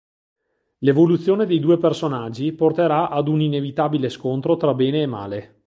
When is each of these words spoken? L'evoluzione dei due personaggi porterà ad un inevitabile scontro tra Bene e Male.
L'evoluzione 0.79 1.45
dei 1.45 1.59
due 1.59 1.77
personaggi 1.77 2.53
porterà 2.53 3.09
ad 3.11 3.27
un 3.27 3.39
inevitabile 3.39 4.09
scontro 4.09 4.57
tra 4.57 4.73
Bene 4.73 5.03
e 5.03 5.05
Male. 5.05 5.55